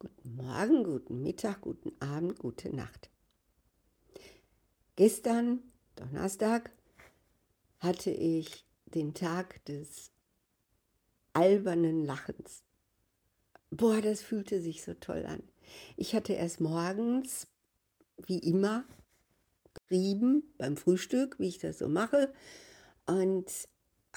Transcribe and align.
Guten 0.00 0.36
Morgen, 0.36 0.84
guten 0.84 1.22
Mittag, 1.24 1.60
guten 1.62 1.90
Abend, 2.00 2.38
gute 2.38 2.72
Nacht. 2.74 3.10
Gestern, 4.94 5.58
Donnerstag, 5.96 6.70
hatte 7.80 8.12
ich 8.12 8.64
den 8.86 9.12
Tag 9.12 9.64
des 9.64 10.12
albernen 11.32 12.04
Lachens. 12.04 12.62
Boah, 13.70 14.00
das 14.00 14.22
fühlte 14.22 14.60
sich 14.60 14.84
so 14.84 14.94
toll 14.94 15.26
an. 15.26 15.42
Ich 15.96 16.14
hatte 16.14 16.32
erst 16.32 16.60
morgens, 16.60 17.48
wie 18.24 18.38
immer, 18.38 18.84
geschrieben 19.74 20.54
beim 20.58 20.76
Frühstück, 20.76 21.40
wie 21.40 21.48
ich 21.48 21.58
das 21.58 21.78
so 21.78 21.88
mache, 21.88 22.32
und 23.06 23.50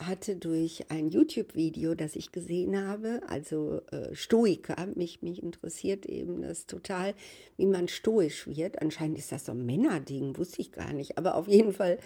hatte 0.07 0.35
durch 0.35 0.89
ein 0.89 1.09
YouTube-Video, 1.09 1.95
das 1.95 2.15
ich 2.15 2.31
gesehen 2.31 2.77
habe, 2.77 3.21
also 3.27 3.81
äh, 3.91 4.13
Stoiker, 4.13 4.87
mich, 4.95 5.21
mich 5.21 5.41
interessiert 5.41 6.05
eben 6.05 6.41
das 6.41 6.65
total, 6.65 7.13
wie 7.57 7.65
man 7.65 7.87
stoisch 7.87 8.47
wird. 8.47 8.81
Anscheinend 8.81 9.17
ist 9.17 9.31
das 9.31 9.45
so 9.45 9.51
ein 9.51 9.65
Männerding, 9.65 10.37
wusste 10.37 10.61
ich 10.61 10.71
gar 10.71 10.93
nicht. 10.93 11.17
Aber 11.17 11.35
auf 11.35 11.47
jeden 11.47 11.73
Fall 11.73 11.99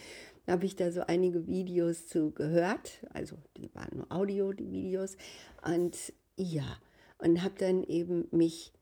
habe 0.48 0.66
ich 0.66 0.76
da 0.76 0.91
so 0.91 1.02
einige 1.02 1.48
Videos 1.48 2.08
zu 2.08 2.31
gehört. 2.31 3.05
Also 3.13 3.38
die 3.58 3.73
waren 3.73 3.98
nur 3.98 4.12
Audio, 4.12 4.54
die 4.54 4.71
Videos. 4.71 5.18
Und 5.63 6.13
ja, 6.38 6.77
und 7.18 7.43
habe 7.43 7.55
dann 7.57 7.84
eben 7.84 8.27
mich 8.32 8.73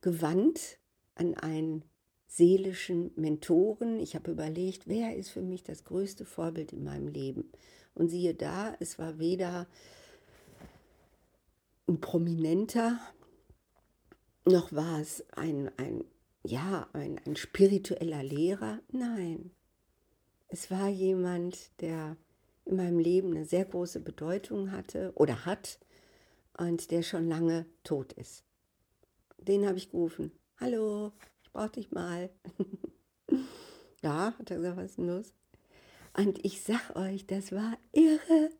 gewandt 0.00 0.78
an 1.14 1.34
einen 1.34 1.84
seelischen 2.26 3.10
Mentoren. 3.16 4.00
Ich 4.00 4.14
habe 4.14 4.30
überlegt, 4.30 4.86
wer 4.86 5.16
ist 5.16 5.30
für 5.30 5.42
mich 5.42 5.62
das 5.62 5.84
größte 5.84 6.24
Vorbild 6.24 6.72
in 6.72 6.84
meinem 6.84 7.08
Leben? 7.08 7.50
Und 7.94 8.08
siehe 8.08 8.34
da, 8.34 8.74
es 8.80 8.98
war 8.98 9.18
weder 9.18 9.66
ein 11.86 12.00
prominenter, 12.00 12.98
noch 14.44 14.72
war 14.72 15.00
es 15.00 15.24
ein, 15.32 15.70
ein, 15.76 16.04
ja, 16.42 16.88
ein, 16.92 17.20
ein 17.26 17.36
spiritueller 17.36 18.22
Lehrer. 18.22 18.80
Nein, 18.90 19.50
es 20.48 20.70
war 20.70 20.88
jemand, 20.88 21.70
der 21.80 22.16
in 22.64 22.76
meinem 22.76 22.98
Leben 22.98 23.30
eine 23.30 23.44
sehr 23.44 23.64
große 23.64 24.00
Bedeutung 24.00 24.72
hatte 24.72 25.12
oder 25.14 25.44
hat 25.44 25.78
und 26.56 26.90
der 26.90 27.02
schon 27.02 27.28
lange 27.28 27.66
tot 27.84 28.12
ist. 28.12 28.44
Den 29.38 29.66
habe 29.66 29.78
ich 29.78 29.90
gerufen. 29.90 30.30
Hallo, 30.60 31.12
ich 31.42 31.50
brauche 31.52 31.70
dich 31.70 31.90
mal. 31.90 32.30
ja, 34.02 34.34
hat 34.38 34.50
er 34.50 34.56
gesagt, 34.56 34.76
was 34.76 34.90
ist 34.90 34.98
denn 34.98 35.06
los? 35.08 35.34
Und 36.16 36.44
ich 36.44 36.62
sag 36.62 36.94
euch, 36.96 37.26
das 37.26 37.52
war 37.52 37.78
irre. 37.92 38.50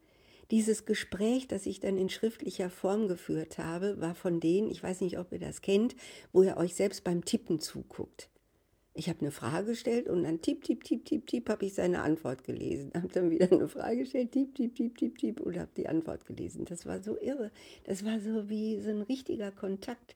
Dieses 0.51 0.85
Gespräch, 0.85 1.49
das 1.49 1.67
ich 1.67 1.81
dann 1.81 1.97
in 1.97 2.11
schriftlicher 2.11 2.71
Form 2.71 3.09
geführt 3.09 3.59
habe, 3.59 4.01
war 4.01 4.15
von 4.15 4.41
denen, 4.41 4.71
ich 4.71 4.83
weiß 4.83 5.01
nicht, 5.01 5.19
ob 5.19 5.33
ihr 5.33 5.39
das 5.39 5.63
kennt, 5.63 5.97
wo 6.33 6.43
ihr 6.43 6.57
euch 6.57 6.75
selbst 6.75 7.05
beim 7.05 7.25
Tippen 7.25 7.59
zuguckt. 7.59 8.29
Ich 8.95 9.09
habe 9.09 9.21
eine 9.21 9.31
Frage 9.31 9.69
gestellt 9.69 10.07
und 10.09 10.25
dann 10.25 10.43
tipp, 10.43 10.65
tipp, 10.65 10.85
tipp, 10.85 11.07
tipp, 11.07 11.27
tipp, 11.27 11.49
habe 11.49 11.65
ich 11.65 11.73
seine 11.73 12.03
Antwort 12.03 12.45
gelesen. 12.45 12.91
Habe 12.95 13.09
dann 13.09 13.31
wieder 13.31 13.51
eine 13.51 13.69
Frage 13.69 13.99
gestellt, 13.99 14.33
tipp, 14.33 14.55
tipp, 14.55 14.75
tipp, 14.75 14.99
tipp, 14.99 15.17
tipp 15.17 15.41
und 15.41 15.59
habe 15.59 15.71
die 15.75 15.89
Antwort 15.89 16.27
gelesen. 16.27 16.67
Das 16.67 16.85
war 16.85 17.03
so 17.03 17.19
irre. 17.19 17.51
Das 17.85 18.05
war 18.05 18.21
so 18.21 18.51
wie 18.51 18.79
so 18.81 18.91
ein 18.91 19.01
richtiger 19.01 19.51
Kontakt 19.51 20.15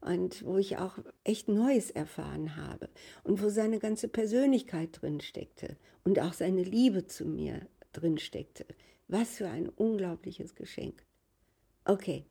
und 0.00 0.44
wo 0.44 0.58
ich 0.58 0.78
auch 0.78 0.98
echt 1.24 1.48
Neues 1.48 1.90
erfahren 1.90 2.56
habe 2.56 2.88
und 3.24 3.42
wo 3.42 3.48
seine 3.48 3.78
ganze 3.78 4.08
Persönlichkeit 4.08 5.00
drin 5.00 5.20
steckte 5.20 5.76
und 6.04 6.20
auch 6.20 6.32
seine 6.32 6.62
Liebe 6.62 7.06
zu 7.06 7.24
mir 7.24 7.66
drin 7.92 8.18
steckte. 8.18 8.66
Was 9.08 9.36
für 9.36 9.48
ein 9.48 9.68
unglaubliches 9.68 10.54
Geschenk. 10.54 11.04
Okay, 11.84 12.24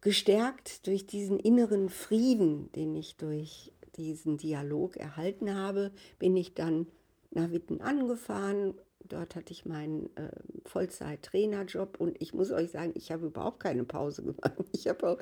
gestärkt 0.00 0.86
durch 0.86 1.06
diesen 1.06 1.38
inneren 1.38 1.88
Frieden, 1.88 2.70
den 2.72 2.94
ich 2.94 3.16
durch 3.16 3.72
diesen 3.96 4.36
Dialog 4.36 4.96
erhalten 4.96 5.54
habe, 5.54 5.92
bin 6.18 6.36
ich 6.36 6.54
dann 6.54 6.88
nach 7.30 7.50
Witten 7.50 7.80
angefahren, 7.80 8.74
Dort 9.08 9.36
hatte 9.36 9.52
ich 9.52 9.66
meinen 9.66 10.06
äh, 10.16 10.30
Vollzeit-Trainerjob 10.64 12.00
und 12.00 12.20
ich 12.20 12.32
muss 12.32 12.50
euch 12.50 12.70
sagen, 12.70 12.92
ich 12.96 13.12
habe 13.12 13.26
überhaupt 13.26 13.60
keine 13.60 13.84
Pause 13.84 14.22
gemacht. 14.22 14.52
Ich 14.72 14.88
habe 14.88 15.08
auch 15.08 15.18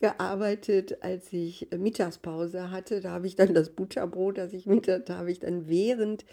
gearbeitet, 0.00 1.02
als 1.02 1.32
ich 1.32 1.68
Mittagspause 1.76 2.70
hatte. 2.70 3.00
Da 3.00 3.12
habe 3.12 3.26
ich 3.26 3.36
dann 3.36 3.54
das 3.54 3.70
Butterbrot, 3.70 4.36
das 4.36 4.52
ich 4.52 4.66
mit, 4.66 4.88
da 4.88 5.02
habe 5.08 5.30
ich 5.30 5.38
dann 5.38 5.68
während 5.68 6.24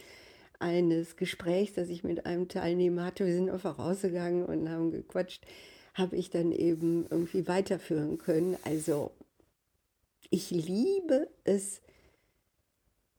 eines 0.59 1.15
Gesprächs, 1.17 1.73
das 1.73 1.89
ich 1.89 2.03
mit 2.03 2.25
einem 2.25 2.47
Teilnehmer 2.47 3.05
hatte, 3.05 3.25
wir 3.25 3.33
sind 3.33 3.49
einfach 3.49 3.77
rausgegangen 3.79 4.45
und 4.45 4.69
haben 4.69 4.91
gequatscht, 4.91 5.45
habe 5.93 6.15
ich 6.15 6.29
dann 6.29 6.51
eben 6.51 7.05
irgendwie 7.09 7.47
weiterführen 7.47 8.17
können. 8.17 8.57
Also 8.63 9.11
ich 10.29 10.51
liebe 10.51 11.27
es, 11.43 11.81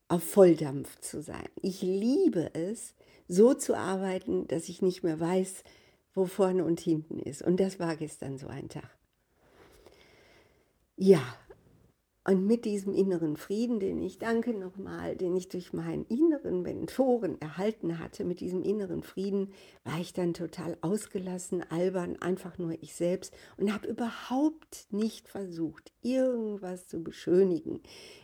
auf 0.09 0.23
Volldampf 0.23 0.99
zu 1.01 1.21
sein. 1.21 1.49
Ich 1.61 1.83
liebe 1.83 2.51
es, 2.55 2.95
so 3.29 3.55
zu 3.55 3.77
arbeiten, 3.77 4.49
dass 4.49 4.69
ich 4.69 4.83
nicht 4.83 5.03
mehr 5.03 5.21
weiß, 5.21 5.63
wo 6.15 6.27
vorne 6.27 6.65
und 6.65 6.81
hinten 6.81 7.21
ist. 7.21 7.43
Und 7.43 7.61
das 7.61 7.79
war 7.79 7.95
gestern 7.97 8.39
so 8.39 8.49
ein 8.49 8.69
Tag. 8.69 8.91
Ja, 10.97 11.23
und 12.29 12.47
mit 12.47 12.67
diesem 12.67 12.93
inneren 12.93 13.39
Frieden, 13.39 13.81
den 13.81 14.03
ich 14.03 14.19
danke 14.19 14.53
nochmal, 14.53 15.17
den 15.17 15.35
ich 15.35 15.49
durch 15.49 15.73
meinen 15.73 16.05
inneren 16.09 16.61
Mentoren 16.61 17.41
erhalten 17.41 17.99
hatte, 17.99 18.23
mit 18.27 18.41
diesem 18.41 18.63
inneren 18.63 19.03
Frieden 19.03 19.55
war 19.85 19.99
ich 19.99 20.13
dann 20.13 20.35
total 20.35 20.77
ausgelassen, 20.83 21.65
albern, 21.71 22.17
einfach 22.21 22.59
nur 22.59 22.73
ich 22.83 22.95
selbst 22.95 23.33
und 23.57 23.73
habe 23.73 23.89
überhaupt 23.89 24.89
nicht 24.91 25.27
versucht, 25.27 25.91
irgendwas 26.03 26.87
zu 26.87 27.03
beschönigen, 27.03 27.81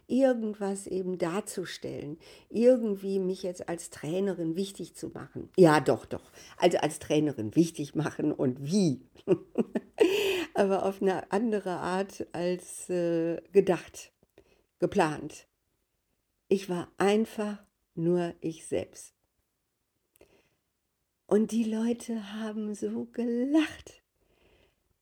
irgendwas 0.06 0.86
eben 0.86 1.16
darzustellen, 1.16 2.18
irgendwie 2.50 3.18
mich 3.18 3.42
jetzt 3.42 3.70
als 3.70 3.88
Trainerin 3.88 4.54
wichtig 4.54 4.94
zu 4.96 5.08
machen. 5.08 5.48
Ja, 5.56 5.80
doch, 5.80 6.04
doch. 6.04 6.30
Also 6.58 6.76
als 6.76 6.98
Trainerin 6.98 7.56
wichtig 7.56 7.94
machen 7.94 8.32
und 8.32 8.70
wie. 8.70 9.00
aber 10.54 10.84
auf 10.84 11.02
eine 11.02 11.30
andere 11.32 11.70
Art 11.70 12.26
als 12.32 12.88
äh, 12.90 13.40
gedacht, 13.52 14.12
geplant. 14.78 15.46
Ich 16.48 16.68
war 16.68 16.90
einfach 16.98 17.62
nur 17.94 18.34
ich 18.40 18.66
selbst. 18.66 19.14
Und 21.26 21.52
die 21.52 21.64
Leute 21.64 22.34
haben 22.34 22.74
so 22.74 23.06
gelacht. 23.06 24.02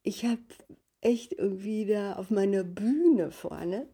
Ich 0.02 0.24
habe 0.24 0.42
echt 1.00 1.32
irgendwie 1.32 1.84
da 1.86 2.14
auf 2.14 2.30
meiner 2.30 2.64
Bühne 2.64 3.30
vorne 3.32 3.88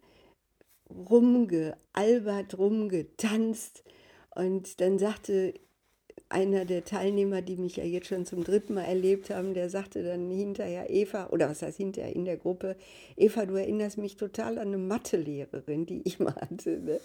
rumgealbert, 0.91 2.59
rumgetanzt. 2.59 3.85
Und 4.35 4.81
dann 4.81 4.99
sagte 4.99 5.55
einer 6.31 6.65
der 6.65 6.85
Teilnehmer, 6.85 7.43
die 7.43 7.57
mich 7.57 7.77
ja 7.77 7.85
jetzt 7.85 8.09
schon 8.09 8.27
zum 8.27 8.45
dritten 8.45 8.75
Mal 8.75 8.85
erlebt 8.85 9.31
haben, 9.31 9.55
der 9.55 9.71
sagte 9.71 10.03
dann 10.03 10.31
hinterher, 10.31 10.91
Eva, 10.91 11.29
oder 11.31 11.49
was 11.49 11.63
heißt 11.63 11.79
hinterher 11.79 12.15
in 12.15 12.25
der 12.25 12.37
Gruppe, 12.37 12.77
Eva, 13.17 13.47
du 13.47 13.55
erinnerst 13.55 13.99
mich 13.99 14.17
total 14.17 14.59
an 14.59 14.69
eine 14.69 14.79
Mathelehrerin, 14.79 15.87
die 15.87 16.03
ich 16.05 16.19
mal 16.19 16.35
hatte. 16.35 16.81
Ne? 16.81 17.01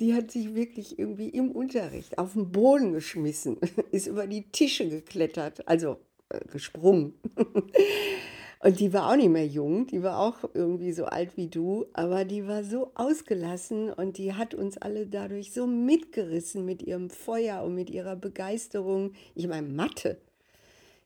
Die 0.00 0.14
hat 0.14 0.30
sich 0.30 0.54
wirklich 0.54 0.98
irgendwie 0.98 1.28
im 1.28 1.50
Unterricht 1.52 2.18
auf 2.18 2.34
den 2.34 2.52
Boden 2.52 2.92
geschmissen, 2.92 3.56
ist 3.92 4.06
über 4.06 4.26
die 4.26 4.42
Tische 4.50 4.88
geklettert, 4.88 5.66
also 5.66 5.96
äh, 6.28 6.40
gesprungen. 6.52 7.14
Und 8.62 8.78
die 8.78 8.92
war 8.92 9.10
auch 9.10 9.16
nicht 9.16 9.30
mehr 9.30 9.46
jung, 9.46 9.86
die 9.86 10.02
war 10.02 10.18
auch 10.20 10.50
irgendwie 10.52 10.92
so 10.92 11.06
alt 11.06 11.38
wie 11.38 11.48
du, 11.48 11.86
aber 11.94 12.26
die 12.26 12.46
war 12.46 12.62
so 12.62 12.92
ausgelassen 12.94 13.90
und 13.90 14.18
die 14.18 14.34
hat 14.34 14.54
uns 14.54 14.76
alle 14.76 15.06
dadurch 15.06 15.52
so 15.52 15.66
mitgerissen 15.66 16.66
mit 16.66 16.82
ihrem 16.82 17.08
Feuer 17.08 17.62
und 17.62 17.74
mit 17.74 17.88
ihrer 17.88 18.16
Begeisterung. 18.16 19.14
Ich 19.34 19.48
meine, 19.48 19.66
Mathe, 19.66 20.18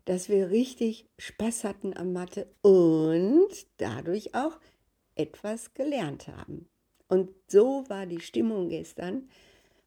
dass 0.05 0.29
wir 0.29 0.51
richtig 0.51 1.07
Spaß 1.17 1.63
hatten 1.63 1.97
am 1.97 2.13
Mathe 2.13 2.49
und 2.63 3.51
dadurch 3.77 4.35
auch 4.35 4.59
etwas 5.15 5.75
gelernt 5.75 6.27
haben. 6.27 6.67
Und 7.07 7.31
so 7.47 7.85
war 7.87 8.07
die 8.07 8.21
Stimmung 8.21 8.69
gestern 8.69 9.29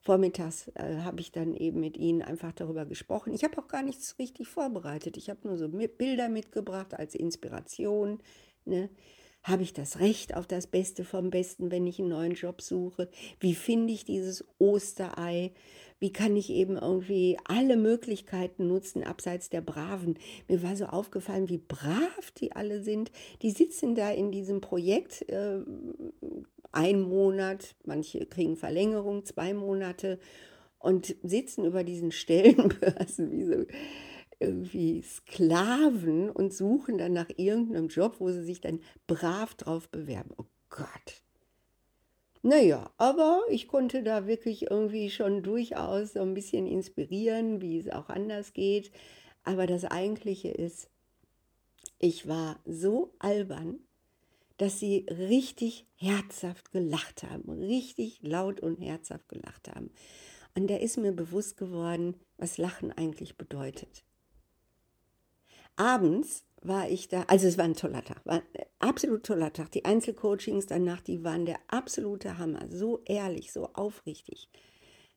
vormittags 0.08 0.70
äh, 0.76 1.00
habe 1.04 1.20
ich 1.20 1.34
dann 1.34 1.54
eben 1.54 1.82
mit 1.82 1.98
ihnen 1.98 2.22
einfach 2.22 2.54
darüber 2.54 2.86
gesprochen. 2.86 3.34
Ich 3.34 3.44
habe 3.44 3.58
auch 3.58 3.68
gar 3.68 3.84
nichts 3.84 4.18
richtig 4.18 4.48
vorbereitet. 4.48 5.18
Ich 5.18 5.30
habe 5.30 5.46
nur 5.46 5.58
so 5.58 5.68
Bilder 5.68 6.30
mitgebracht 6.30 6.94
als 6.94 7.14
Inspiration. 7.14 8.20
Ne? 8.64 8.90
Habe 9.44 9.64
ich 9.64 9.74
das 9.74 10.00
Recht 10.00 10.34
auf 10.34 10.48
das 10.48 10.66
Beste 10.66 11.04
vom 11.04 11.30
Besten, 11.30 11.72
wenn 11.72 11.86
ich 11.86 12.00
einen 12.00 12.08
neuen 12.08 12.36
Job 12.36 12.62
suche? 12.62 13.10
Wie 13.42 13.54
finde 13.54 13.92
ich 13.92 14.06
dieses 14.06 14.46
Osterei? 14.60 15.52
Wie 16.00 16.14
kann 16.14 16.38
ich 16.38 16.52
eben 16.52 16.78
irgendwie 16.78 17.38
alle 17.44 17.76
Möglichkeiten 17.76 18.68
nutzen, 18.68 19.04
abseits 19.04 19.50
der 19.50 19.62
Braven? 19.62 20.18
Mir 20.48 20.64
war 20.64 20.78
so 20.78 20.86
aufgefallen, 20.86 21.50
wie 21.50 21.58
brav 21.58 22.32
die 22.38 22.54
alle 22.54 22.82
sind. 22.82 23.12
Die 23.42 23.52
sitzen 23.52 23.94
da 23.94 24.10
in 24.12 24.32
diesem 24.32 24.62
Projekt, 24.62 25.28
äh, 25.28 25.60
ein 26.72 27.02
Monat, 27.02 27.76
manche 27.86 28.26
kriegen 28.26 28.58
Verlängerung, 28.58 29.26
zwei 29.26 29.54
Monate 29.54 30.20
und 30.80 31.16
sitzen 31.24 31.66
über 31.66 31.84
diesen 31.84 32.12
Stellenbörsen 32.12 33.32
wie 33.32 33.44
so 33.46 33.66
irgendwie 34.40 35.02
Sklaven 35.02 36.30
und 36.30 36.54
suchen 36.54 36.98
dann 36.98 37.14
nach 37.14 37.30
irgendeinem 37.38 37.88
Job, 37.88 38.18
wo 38.20 38.30
sie 38.30 38.44
sich 38.44 38.62
dann 38.62 38.80
brav 39.08 39.56
drauf 39.56 39.90
bewerben. 39.90 40.32
Oh 40.38 40.46
Gott. 40.70 41.24
Naja, 42.44 42.92
aber 42.98 43.42
ich 43.50 43.68
konnte 43.68 44.04
da 44.04 44.28
wirklich 44.28 44.70
irgendwie 44.70 45.10
schon 45.10 45.42
durchaus 45.42 46.14
so 46.14 46.22
ein 46.22 46.34
bisschen 46.34 46.68
inspirieren, 46.68 47.62
wie 47.62 47.80
es 47.80 47.90
auch 47.90 48.10
anders 48.10 48.54
geht. 48.54 48.92
Aber 49.44 49.66
das 49.66 49.86
Eigentliche 49.86 50.50
ist, 50.50 50.90
ich 52.00 52.28
war 52.28 52.60
so 52.66 53.14
albern, 53.18 53.80
dass 54.58 54.80
sie 54.80 55.06
richtig 55.10 55.86
herzhaft 55.96 56.72
gelacht 56.72 57.24
haben, 57.24 57.50
richtig 57.50 58.20
laut 58.22 58.60
und 58.60 58.82
herzhaft 58.82 59.30
gelacht 59.30 59.70
haben. 59.70 59.92
Und 60.56 60.68
da 60.70 60.76
ist 60.76 60.98
mir 60.98 61.12
bewusst 61.12 61.58
geworden, 61.58 62.16
was 62.38 62.58
Lachen 62.58 62.92
eigentlich 62.92 63.38
bedeutet. 63.38 64.04
Abends 65.76 66.44
war 66.62 66.90
ich 66.90 67.08
da, 67.08 67.24
also 67.28 67.48
es 67.48 67.58
war 67.58 67.66
ein 67.66 67.76
toller 67.76 68.04
Tag, 68.04 68.26
war 68.26 68.38
ein 68.38 68.64
absolut 68.80 69.24
toller 69.24 69.54
Tag. 69.54 69.72
Die 69.72 69.86
Einzelcoachings 69.86 70.66
danach, 70.66 71.02
die 71.02 71.24
waren 71.24 71.46
der 71.46 71.60
absolute 71.68 72.40
Hammer, 72.40 72.66
so 72.70 73.02
ehrlich, 73.06 73.54
so 73.54 73.70
aufrichtig. 73.74 74.50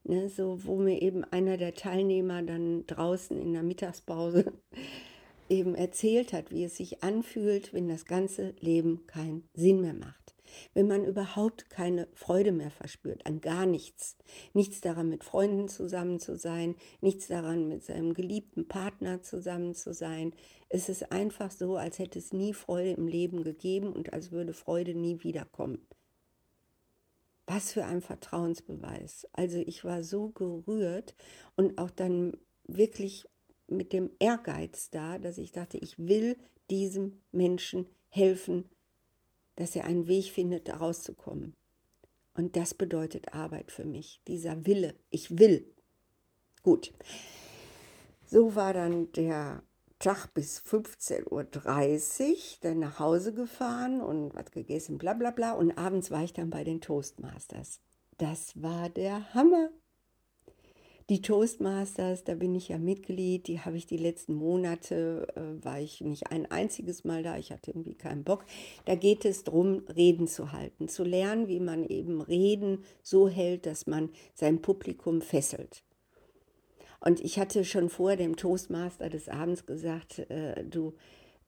Ne, 0.03 0.31
so, 0.31 0.65
wo 0.65 0.77
mir 0.77 1.03
eben 1.03 1.25
einer 1.25 1.59
der 1.59 1.75
Teilnehmer 1.75 2.43
dann 2.43 2.87
draußen 2.87 3.39
in 3.39 3.53
der 3.53 3.63
Mittagspause 3.63 4.51
eben 5.51 5.75
erzählt 5.75 6.33
hat, 6.33 6.51
wie 6.51 6.65
es 6.65 6.77
sich 6.77 7.03
anfühlt, 7.03 7.75
wenn 7.75 7.89
das 7.89 8.05
ganze 8.05 8.55
Leben 8.61 9.07
keinen 9.07 9.49
Sinn 9.55 9.81
mehr 9.81 9.95
macht. 9.95 10.35
Wenn 10.75 10.89
man 10.89 11.05
überhaupt 11.05 11.71
keine 11.71 12.09
Freude 12.13 12.53
mehr 12.53 12.71
verspürt 12.71 13.27
an 13.27 13.41
gar 13.41 13.67
nichts. 13.67 14.17
Nichts 14.53 14.81
daran, 14.81 15.09
mit 15.09 15.25
Freunden 15.25 15.69
zusammen 15.69 16.19
zu 16.19 16.37
sein, 16.37 16.75
nichts 17.01 17.29
daran, 17.29 17.69
mit 17.69 17.85
seinem 17.85 18.15
geliebten 18.15 18.67
Partner 18.67 19.23
zusammen 19.23 19.75
zu 19.75 19.93
sein. 19.93 20.33
Es 20.69 20.89
ist 20.89 21.13
einfach 21.13 21.51
so, 21.51 21.77
als 21.77 21.99
hätte 21.99 22.19
es 22.19 22.33
nie 22.33 22.53
Freude 22.53 22.93
im 22.93 23.07
Leben 23.07 23.43
gegeben 23.45 23.93
und 23.93 24.13
als 24.13 24.33
würde 24.33 24.53
Freude 24.53 24.95
nie 24.95 25.23
wiederkommen. 25.23 25.87
Was 27.47 27.73
für 27.73 27.85
ein 27.85 28.01
Vertrauensbeweis. 28.01 29.27
Also 29.33 29.59
ich 29.59 29.85
war 29.85 30.05
so 30.05 30.29
gerührt 30.29 31.15
und 31.57 31.79
auch 31.79 31.91
dann 31.91 32.37
wirklich 32.65 33.27
mit 33.71 33.93
dem 33.93 34.11
Ehrgeiz 34.19 34.91
da, 34.91 35.19
dass 35.19 35.39
ich 35.39 35.53
dachte, 35.53 35.79
ich 35.79 35.99
will 35.99 36.37
diesem 36.71 37.21
Menschen 37.33 37.87
helfen, 38.09 38.69
dass 39.57 39.77
er 39.77 39.85
einen 39.85 40.07
Weg 40.07 40.27
findet, 40.31 40.69
da 40.69 40.77
rauszukommen. 40.77 41.55
Und 42.35 42.57
das 42.57 42.75
bedeutet 42.75 43.35
Arbeit 43.35 43.73
für 43.73 43.85
mich, 43.85 44.23
dieser 44.27 44.67
Wille. 44.67 44.95
Ich 45.11 45.39
will. 45.39 45.75
Gut. 46.63 46.93
So 48.25 48.55
war 48.55 48.73
dann 48.73 49.11
der 49.13 49.63
Tag 49.99 50.33
bis 50.33 50.61
15.30 50.61 51.31
Uhr, 51.31 52.37
dann 52.63 52.79
nach 52.79 52.99
Hause 52.99 53.35
gefahren 53.35 54.01
und 54.01 54.35
was 54.35 54.51
gegessen, 54.51 54.97
bla 54.97 55.13
bla 55.13 55.31
bla. 55.31 55.53
Und 55.53 55.77
abends 55.77 56.11
war 56.11 56.25
ich 56.25 56.33
dann 56.33 56.49
bei 56.49 56.65
den 56.65 56.81
Toastmasters. 56.81 57.81
Das 58.17 58.61
war 58.61 58.89
der 58.89 59.35
Hammer. 59.35 59.71
Die 61.11 61.23
Toastmasters, 61.23 62.23
da 62.23 62.37
bin 62.37 62.55
ich 62.55 62.69
ja 62.69 62.79
Mitglied, 62.79 63.49
die 63.49 63.59
habe 63.59 63.77
ich 63.77 63.85
die 63.85 63.97
letzten 63.97 64.33
Monate, 64.33 65.27
äh, 65.35 65.65
war 65.65 65.81
ich 65.81 66.01
nicht 66.03 66.31
ein 66.31 66.49
einziges 66.53 67.03
Mal 67.03 67.25
da, 67.25 67.37
ich 67.37 67.51
hatte 67.51 67.73
irgendwie 67.73 67.97
keinen 67.97 68.23
Bock. 68.23 68.45
Da 68.85 68.95
geht 68.95 69.25
es 69.25 69.43
darum, 69.43 69.83
Reden 69.97 70.29
zu 70.29 70.53
halten, 70.53 70.87
zu 70.87 71.03
lernen, 71.03 71.49
wie 71.49 71.59
man 71.59 71.85
eben 71.85 72.21
Reden 72.21 72.85
so 73.03 73.29
hält, 73.29 73.67
dass 73.67 73.89
man 73.89 74.11
sein 74.35 74.63
Publikum 74.63 75.21
fesselt. 75.21 75.83
Und 77.01 77.19
ich 77.19 77.41
hatte 77.41 77.65
schon 77.65 77.89
vor 77.89 78.15
dem 78.15 78.37
Toastmaster 78.37 79.11
des 79.11 79.29
Abends 79.29 79.67
gesagt, 79.67 80.21
äh, 80.31 80.65
du, 80.65 80.95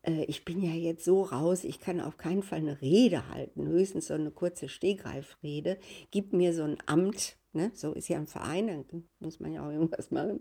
äh, 0.03 0.25
ich 0.25 0.45
bin 0.45 0.61
ja 0.61 0.73
jetzt 0.73 1.05
so 1.05 1.23
raus, 1.23 1.63
ich 1.63 1.79
kann 1.79 2.01
auf 2.01 2.17
keinen 2.17 2.43
Fall 2.43 2.59
eine 2.59 2.81
Rede 2.81 3.29
halten, 3.29 3.69
höchstens 3.69 4.09
so 4.09 4.15
eine 4.15 4.33
kurze 4.33 4.69
Stehgreifrede. 4.69 5.79
Gib 6.11 6.33
mir 6.33 6.53
so 6.53 6.65
ein 6.65 6.79
Amt, 6.87 7.37
Ne? 7.53 7.71
So 7.75 7.93
ist 7.93 8.09
ja 8.09 8.19
ein 8.19 8.27
Verein, 8.27 8.67
dann 8.67 9.05
muss 9.21 9.41
man 9.41 9.53
ja 9.53 9.67
auch 9.67 9.71
irgendwas 9.71 10.11
machen. 10.11 10.41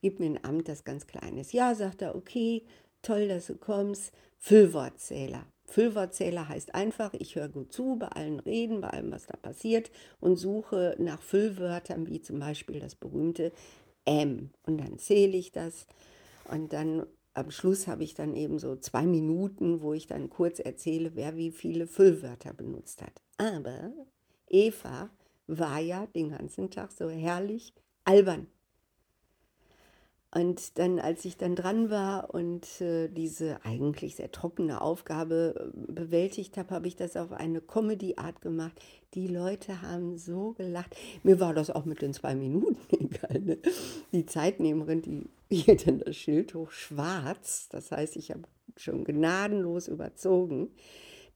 Gib 0.00 0.20
mir 0.20 0.26
ein 0.26 0.44
Amt, 0.44 0.68
das 0.68 0.84
ganz 0.84 1.06
klein 1.06 1.36
ist. 1.36 1.52
Ja, 1.52 1.74
sagt 1.74 2.02
er, 2.02 2.14
okay, 2.14 2.64
toll, 3.02 3.28
dass 3.28 3.46
du 3.46 3.56
kommst. 3.56 4.12
Füllwortzähler. 4.38 5.46
Füllwortzähler 5.66 6.48
heißt 6.48 6.74
einfach, 6.74 7.12
ich 7.14 7.34
höre 7.34 7.48
gut 7.48 7.72
zu 7.72 7.96
bei 7.96 8.08
allen 8.08 8.40
Reden, 8.40 8.80
bei 8.80 8.90
allem, 8.90 9.10
was 9.10 9.26
da 9.26 9.36
passiert 9.36 9.90
und 10.20 10.36
suche 10.36 10.94
nach 10.98 11.20
Füllwörtern, 11.20 12.06
wie 12.06 12.20
zum 12.20 12.38
Beispiel 12.38 12.78
das 12.78 12.94
berühmte 12.94 13.52
M. 14.04 14.50
Und 14.62 14.78
dann 14.78 14.98
zähle 14.98 15.36
ich 15.36 15.52
das 15.52 15.86
und 16.50 16.72
dann 16.72 17.06
am 17.34 17.50
Schluss 17.50 17.86
habe 17.86 18.02
ich 18.02 18.14
dann 18.14 18.34
eben 18.34 18.58
so 18.58 18.76
zwei 18.76 19.02
Minuten, 19.02 19.82
wo 19.82 19.92
ich 19.92 20.06
dann 20.06 20.30
kurz 20.30 20.58
erzähle, 20.58 21.16
wer 21.16 21.36
wie 21.36 21.50
viele 21.50 21.86
Füllwörter 21.86 22.54
benutzt 22.54 23.02
hat. 23.02 23.12
Aber 23.36 23.92
Eva 24.48 25.10
war 25.46 25.78
ja 25.78 26.06
den 26.06 26.30
ganzen 26.30 26.70
Tag 26.70 26.92
so 26.92 27.08
herrlich 27.08 27.72
albern. 28.04 28.46
Und 30.34 30.78
dann, 30.78 30.98
als 30.98 31.24
ich 31.24 31.38
dann 31.38 31.54
dran 31.56 31.88
war 31.88 32.34
und 32.34 32.80
äh, 32.82 33.08
diese 33.08 33.64
eigentlich 33.64 34.16
sehr 34.16 34.30
trockene 34.32 34.82
Aufgabe 34.82 35.72
äh, 35.72 35.92
bewältigt 35.92 36.58
habe, 36.58 36.74
habe 36.74 36.88
ich 36.88 36.96
das 36.96 37.16
auf 37.16 37.32
eine 37.32 37.62
Comedy-Art 37.62 38.42
gemacht. 38.42 38.78
Die 39.14 39.28
Leute 39.28 39.80
haben 39.80 40.18
so 40.18 40.52
gelacht. 40.52 40.94
Mir 41.22 41.40
war 41.40 41.54
das 41.54 41.70
auch 41.70 41.86
mit 41.86 42.02
den 42.02 42.12
zwei 42.12 42.34
Minuten 42.34 42.76
egal. 42.90 43.40
Ne? 43.40 43.58
Die 44.12 44.26
Zeitnehmerin, 44.26 45.00
die 45.00 45.30
hielt 45.48 45.86
dann 45.86 46.00
das 46.00 46.16
Schild 46.16 46.54
hoch 46.54 46.70
schwarz. 46.70 47.68
Das 47.70 47.90
heißt, 47.90 48.16
ich 48.16 48.30
habe 48.30 48.42
schon 48.76 49.04
gnadenlos 49.04 49.88
überzogen 49.88 50.70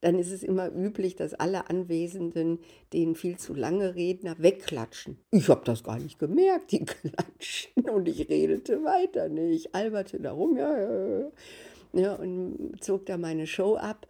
dann 0.01 0.19
ist 0.19 0.31
es 0.31 0.43
immer 0.43 0.71
üblich, 0.73 1.17
dass 1.17 1.35
alle 1.35 1.69
Anwesenden 1.69 2.59
den 2.93 3.15
viel 3.15 3.37
zu 3.37 3.55
lange 3.55 3.95
Redner 3.95 4.37
wegklatschen. 4.39 5.19
Ich 5.31 5.49
habe 5.49 5.63
das 5.65 5.85
gar 5.85 5.99
nicht 5.99 6.19
gemerkt, 6.19 6.73
die 6.73 6.85
klatschen 6.85 7.85
und 7.91 8.09
ich 8.09 8.29
redete 8.29 8.83
weiter. 8.85 9.29
Ne? 9.29 9.51
Ich 9.51 9.75
alberte 9.75 10.21
darum, 10.21 10.57
ja, 10.57 10.79
ja, 10.79 11.09
ja. 11.09 11.31
ja 11.93 12.15
und 12.15 12.77
zog 12.81 13.07
da 13.07 13.19
meine 13.19 13.47
Show 13.47 13.77
ab. 13.77 14.07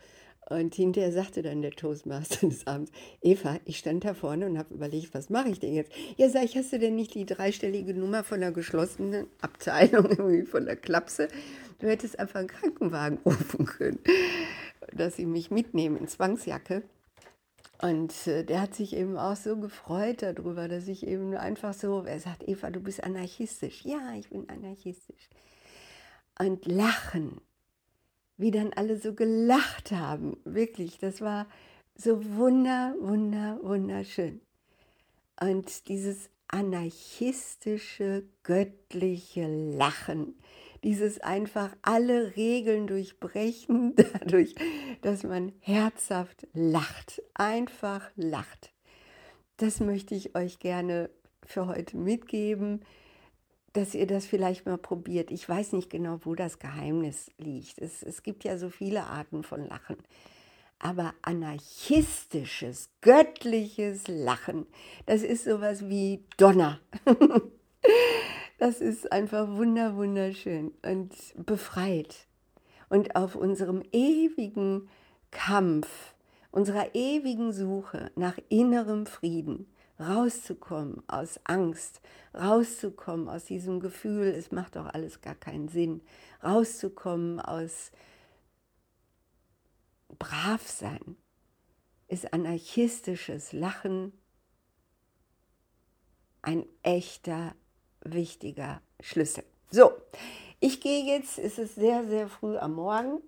Und 0.48 0.74
hinterher 0.74 1.12
sagte 1.12 1.42
dann 1.42 1.62
der 1.62 1.70
Toastmaster 1.70 2.46
des 2.48 2.66
Abends, 2.66 2.90
Eva, 3.22 3.60
ich 3.66 3.78
stand 3.78 4.04
da 4.04 4.14
vorne 4.14 4.46
und 4.46 4.58
habe 4.58 4.74
überlegt, 4.74 5.14
was 5.14 5.30
mache 5.30 5.48
ich 5.48 5.60
denn 5.60 5.74
jetzt? 5.74 5.92
Ja, 6.16 6.28
sag 6.28 6.44
ich, 6.44 6.56
hast 6.56 6.72
du 6.72 6.80
denn 6.80 6.96
nicht 6.96 7.14
die 7.14 7.24
dreistellige 7.24 7.94
Nummer 7.94 8.24
von 8.24 8.40
der 8.40 8.50
geschlossenen 8.50 9.28
Abteilung, 9.40 10.06
irgendwie 10.10 10.42
von 10.42 10.66
der 10.66 10.74
Klapse? 10.74 11.28
Du 11.78 11.86
hättest 11.86 12.18
einfach 12.18 12.40
einen 12.40 12.48
Krankenwagen 12.48 13.18
rufen 13.24 13.64
können 13.64 14.00
dass 14.94 15.16
sie 15.16 15.26
mich 15.26 15.50
mitnehmen 15.50 15.96
in 15.96 16.08
Zwangsjacke. 16.08 16.82
Und 17.82 18.26
äh, 18.26 18.44
der 18.44 18.60
hat 18.60 18.74
sich 18.74 18.94
eben 18.94 19.16
auch 19.16 19.36
so 19.36 19.56
gefreut 19.56 20.22
darüber, 20.22 20.68
dass 20.68 20.86
ich 20.86 21.06
eben 21.06 21.34
einfach 21.34 21.72
so, 21.72 22.02
er 22.02 22.20
sagt, 22.20 22.46
Eva, 22.46 22.70
du 22.70 22.80
bist 22.80 23.02
anarchistisch. 23.02 23.84
Ja, 23.84 24.14
ich 24.14 24.28
bin 24.28 24.48
anarchistisch. 24.50 25.30
Und 26.38 26.66
lachen, 26.66 27.40
wie 28.36 28.50
dann 28.50 28.72
alle 28.74 28.98
so 28.98 29.14
gelacht 29.14 29.92
haben, 29.92 30.38
wirklich, 30.44 30.98
das 30.98 31.20
war 31.20 31.46
so 31.94 32.24
wunder, 32.36 32.94
wunder, 33.00 33.58
wunderschön. 33.62 34.40
Und 35.40 35.88
dieses 35.88 36.30
anarchistische, 36.48 38.24
göttliche 38.42 39.46
Lachen, 39.46 40.34
dieses 40.82 41.20
einfach 41.20 41.76
alle 41.82 42.36
Regeln 42.36 42.86
durchbrechen, 42.86 43.94
dadurch, 44.18 44.54
dass 45.02 45.22
man 45.22 45.52
herzhaft 45.60 46.46
lacht, 46.52 47.22
einfach 47.34 48.10
lacht. 48.16 48.72
Das 49.56 49.80
möchte 49.80 50.14
ich 50.14 50.34
euch 50.34 50.58
gerne 50.58 51.10
für 51.44 51.66
heute 51.66 51.96
mitgeben, 51.96 52.80
dass 53.72 53.94
ihr 53.94 54.06
das 54.06 54.26
vielleicht 54.26 54.66
mal 54.66 54.78
probiert. 54.78 55.30
Ich 55.30 55.48
weiß 55.48 55.72
nicht 55.72 55.90
genau, 55.90 56.18
wo 56.22 56.34
das 56.34 56.58
Geheimnis 56.58 57.30
liegt. 57.38 57.78
Es, 57.78 58.02
es 58.02 58.22
gibt 58.22 58.44
ja 58.44 58.58
so 58.58 58.68
viele 58.68 59.04
Arten 59.04 59.42
von 59.42 59.64
Lachen. 59.64 59.96
Aber 60.78 61.12
anarchistisches, 61.22 62.88
göttliches 63.02 64.08
Lachen, 64.08 64.66
das 65.04 65.22
ist 65.22 65.44
sowas 65.44 65.88
wie 65.88 66.24
Donner. 66.38 66.80
Das 68.60 68.82
ist 68.82 69.10
einfach 69.10 69.48
wunder, 69.48 69.96
wunderschön 69.96 70.74
und 70.82 71.14
befreit. 71.46 72.26
Und 72.90 73.16
auf 73.16 73.34
unserem 73.34 73.82
ewigen 73.90 74.90
Kampf, 75.30 76.14
unserer 76.50 76.94
ewigen 76.94 77.54
Suche 77.54 78.10
nach 78.16 78.36
innerem 78.50 79.06
Frieden, 79.06 79.66
rauszukommen 79.98 81.02
aus 81.08 81.40
Angst, 81.44 82.02
rauszukommen 82.34 83.30
aus 83.30 83.46
diesem 83.46 83.80
Gefühl, 83.80 84.26
es 84.26 84.52
macht 84.52 84.76
doch 84.76 84.92
alles 84.92 85.22
gar 85.22 85.36
keinen 85.36 85.68
Sinn, 85.68 86.02
rauszukommen 86.44 87.40
aus 87.40 87.92
Bravsein, 90.18 91.16
ist 92.08 92.34
anarchistisches 92.34 93.54
Lachen 93.54 94.12
ein 96.42 96.66
echter 96.82 97.54
wichtiger 98.02 98.80
Schlüssel. 99.00 99.44
So, 99.70 99.92
Ich 100.62 100.82
gehe 100.82 101.04
jetzt, 101.04 101.38
es 101.38 101.58
ist 101.58 101.74
sehr, 101.76 102.04
sehr 102.04 102.28
früh 102.28 102.56
am 102.56 102.74
Morgen. 102.74 103.22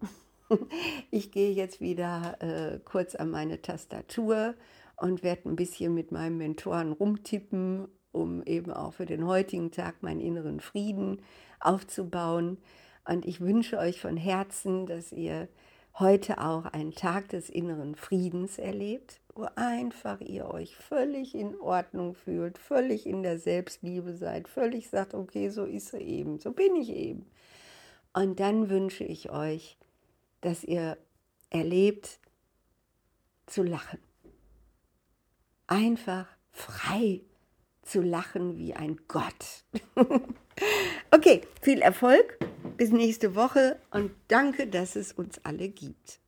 Ich 1.10 1.32
gehe 1.32 1.50
jetzt 1.50 1.80
wieder 1.80 2.36
äh, 2.40 2.78
kurz 2.84 3.14
an 3.14 3.30
meine 3.30 3.62
Tastatur 3.62 4.54
und 4.96 5.22
werde 5.22 5.48
ein 5.48 5.56
bisschen 5.56 5.94
mit 5.94 6.12
meinem 6.12 6.36
Mentoren 6.36 6.92
rumtippen, 6.92 7.88
um 8.12 8.42
eben 8.42 8.70
auch 8.70 8.92
für 8.92 9.06
den 9.06 9.26
heutigen 9.26 9.70
Tag 9.70 10.02
meinen 10.02 10.20
inneren 10.20 10.60
Frieden 10.60 11.22
aufzubauen. 11.58 12.58
Und 13.08 13.24
ich 13.24 13.40
wünsche 13.40 13.78
euch 13.78 13.98
von 13.98 14.18
Herzen, 14.18 14.84
dass 14.84 15.10
ihr 15.10 15.48
heute 15.98 16.38
auch 16.38 16.66
einen 16.66 16.92
Tag 16.92 17.30
des 17.30 17.48
inneren 17.48 17.94
Friedens 17.94 18.58
erlebt, 18.58 19.21
wo 19.34 19.46
einfach 19.54 20.20
ihr 20.20 20.48
euch 20.50 20.76
völlig 20.76 21.34
in 21.34 21.58
Ordnung 21.58 22.14
fühlt, 22.14 22.58
völlig 22.58 23.06
in 23.06 23.22
der 23.22 23.38
Selbstliebe 23.38 24.14
seid, 24.14 24.48
völlig 24.48 24.90
sagt, 24.90 25.14
okay, 25.14 25.48
so 25.48 25.64
ist 25.64 25.88
sie 25.88 25.98
eben, 25.98 26.38
so 26.38 26.52
bin 26.52 26.76
ich 26.76 26.90
eben. 26.90 27.26
Und 28.12 28.40
dann 28.40 28.68
wünsche 28.68 29.04
ich 29.04 29.30
euch, 29.30 29.78
dass 30.42 30.64
ihr 30.64 30.98
erlebt 31.50 32.18
zu 33.46 33.62
lachen. 33.62 33.98
Einfach 35.66 36.26
frei 36.50 37.22
zu 37.82 38.02
lachen 38.02 38.58
wie 38.58 38.74
ein 38.74 39.00
Gott. 39.08 39.64
okay, 41.10 41.42
viel 41.60 41.80
Erfolg, 41.80 42.38
bis 42.76 42.90
nächste 42.90 43.34
Woche 43.34 43.78
und 43.90 44.12
danke, 44.28 44.66
dass 44.66 44.96
es 44.96 45.12
uns 45.12 45.40
alle 45.44 45.68
gibt. 45.68 46.21